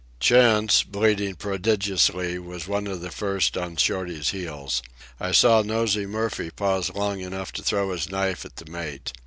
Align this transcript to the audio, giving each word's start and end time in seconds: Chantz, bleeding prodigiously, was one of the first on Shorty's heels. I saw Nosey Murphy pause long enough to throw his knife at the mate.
Chantz, 0.19 0.81
bleeding 0.81 1.35
prodigiously, 1.35 2.39
was 2.39 2.67
one 2.67 2.87
of 2.87 3.01
the 3.01 3.11
first 3.11 3.55
on 3.55 3.75
Shorty's 3.75 4.31
heels. 4.31 4.81
I 5.19 5.31
saw 5.31 5.61
Nosey 5.61 6.07
Murphy 6.07 6.49
pause 6.49 6.89
long 6.95 7.19
enough 7.19 7.51
to 7.51 7.61
throw 7.61 7.91
his 7.91 8.09
knife 8.09 8.43
at 8.43 8.55
the 8.55 8.65
mate. 8.65 9.13